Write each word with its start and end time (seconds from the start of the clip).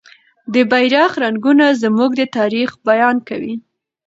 د 0.53 0.55
بیرغ 0.71 1.11
رنګونه 1.23 1.65
زموږ 1.81 2.11
د 2.19 2.21
تاریخ 2.37 2.69
بیان 2.87 3.15
کوي. 3.27 3.55